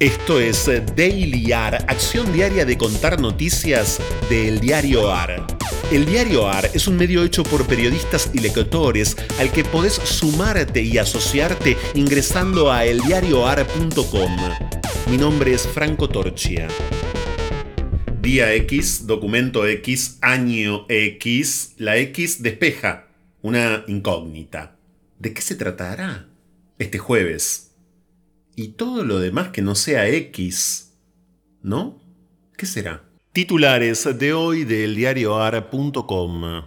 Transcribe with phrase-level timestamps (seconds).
[0.00, 0.64] Esto es
[0.96, 5.46] Daily AR, acción diaria de contar noticias del diario AR.
[5.92, 10.80] El diario AR es un medio hecho por periodistas y lectores al que podés sumarte
[10.80, 14.38] y asociarte ingresando a eldiarioar.com.
[15.10, 16.66] Mi nombre es Franco Torchia.
[18.22, 23.08] Día X, documento X, año X, la X despeja
[23.42, 24.78] una incógnita.
[25.18, 26.26] ¿De qué se tratará?
[26.78, 27.69] Este jueves
[28.60, 30.92] y todo lo demás que no sea X,
[31.62, 31.98] ¿no?
[32.58, 33.04] ¿Qué será?
[33.32, 36.64] Titulares de hoy del diarioar.com.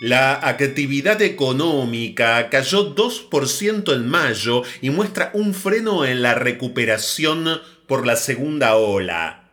[0.00, 8.06] La actividad económica cayó 2% en mayo y muestra un freno en la recuperación por
[8.06, 9.43] la segunda ola.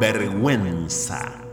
[0.00, 1.43] Vergüenza.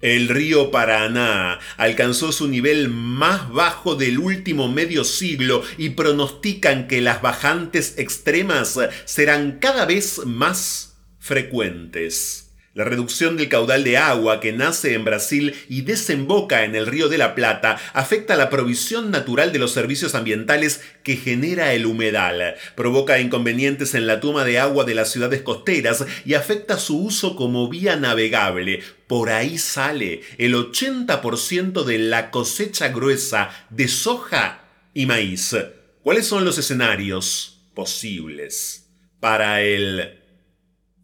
[0.00, 7.00] El río Paraná alcanzó su nivel más bajo del último medio siglo y pronostican que
[7.00, 12.50] las bajantes extremas serán cada vez más frecuentes.
[12.76, 17.08] La reducción del caudal de agua que nace en Brasil y desemboca en el río
[17.08, 22.56] de la Plata afecta la provisión natural de los servicios ambientales que genera el humedal,
[22.74, 27.34] provoca inconvenientes en la toma de agua de las ciudades costeras y afecta su uso
[27.34, 28.82] como vía navegable.
[29.06, 35.56] Por ahí sale el 80% de la cosecha gruesa de soja y maíz.
[36.02, 40.20] ¿Cuáles son los escenarios posibles para el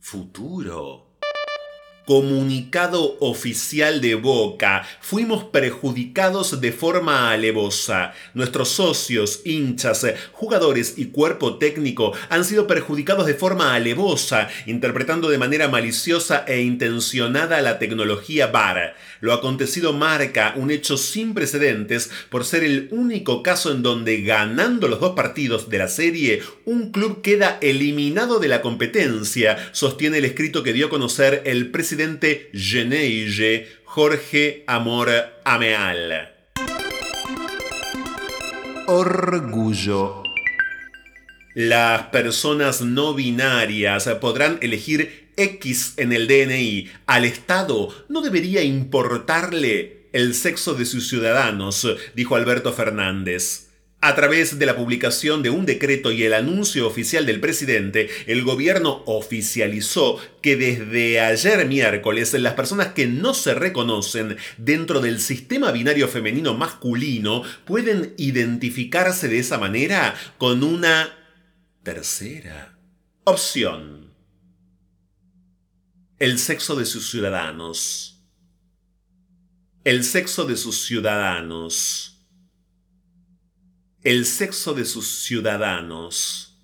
[0.01, 1.12] futuro?
[2.05, 4.85] Comunicado oficial de Boca.
[5.01, 8.13] Fuimos perjudicados de forma alevosa.
[8.35, 15.39] Nuestros socios, hinchas, jugadores y cuerpo técnico han sido perjudicados de forma alevosa, interpretando de
[15.39, 18.97] manera maliciosa e intencionada la tecnología VAR.
[19.21, 24.89] Lo acontecido marca un hecho sin precedentes por ser el único caso en donde ganando
[24.89, 30.25] los dos partidos de la serie, un club queda eliminado de la competencia, sostiene el
[30.25, 35.11] escrito que dio a conocer el presidente presidente Geneige Jorge Amor
[35.45, 36.33] Ameal.
[38.87, 40.23] Orgullo.
[41.55, 46.89] Las personas no binarias podrán elegir X en el DNI.
[47.05, 53.72] Al Estado no debería importarle el sexo de sus ciudadanos, dijo Alberto Fernández.
[54.05, 58.43] A través de la publicación de un decreto y el anuncio oficial del presidente, el
[58.43, 65.71] gobierno oficializó que desde ayer miércoles las personas que no se reconocen dentro del sistema
[65.71, 71.17] binario femenino masculino pueden identificarse de esa manera con una
[71.85, 72.77] tercera
[73.23, 74.13] opción.
[76.19, 78.21] El sexo de sus ciudadanos.
[79.85, 82.12] El sexo de sus ciudadanos
[84.05, 86.59] el sexo de sus ciudadanos.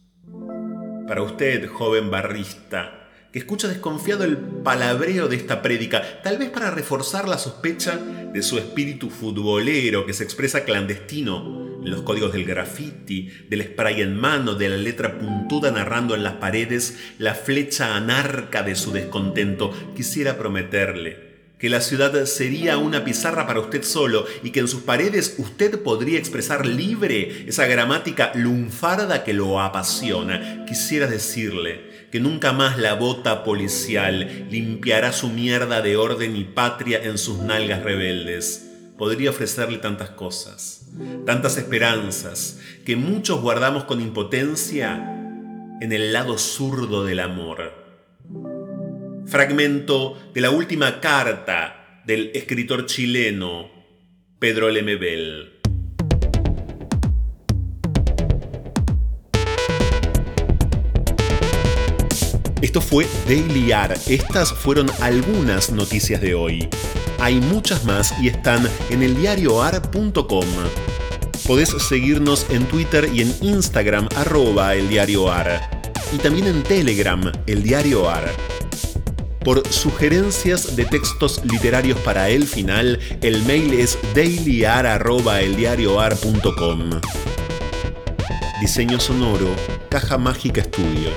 [1.06, 6.73] Para usted, joven barrista, que escucha desconfiado el palabreo de esta prédica, tal vez para
[6.73, 12.44] reforzar la sospecha de su espíritu futbolero que se expresa clandestino en los códigos del
[12.44, 17.94] graffiti, del spray en mano, de la letra puntuda narrando en las paredes la flecha
[17.94, 21.28] anarca de su descontento, quisiera prometerle
[21.59, 25.83] que la ciudad sería una pizarra para usted solo y que en sus paredes usted
[25.83, 30.65] podría expresar libre esa gramática lunfarda que lo apasiona.
[30.67, 37.03] Quisiera decirle que nunca más la bota policial limpiará su mierda de orden y patria
[37.03, 38.65] en sus nalgas rebeldes.
[38.97, 40.87] Podría ofrecerle tantas cosas,
[41.27, 44.95] tantas esperanzas, que muchos guardamos con impotencia
[45.81, 47.88] en el lado zurdo del amor
[49.29, 53.71] fragmento de la última carta del escritor chileno
[54.39, 55.61] Pedro Lemebel.
[62.63, 63.93] Esto fue Daily AR.
[64.09, 66.69] Estas fueron algunas noticias de hoy.
[67.19, 70.47] Hay muchas más y están en eldiarioar.com.
[71.47, 75.71] Podés seguirnos en Twitter y en Instagram arroba eldiarioar.
[76.13, 78.58] Y también en Telegram, el diario AR.
[79.49, 86.91] Por sugerencias de textos literarios para el final, el mail es dailyar.eldiarioar.com.
[88.61, 89.49] Diseño sonoro,
[89.89, 91.12] Caja Mágica Estudio.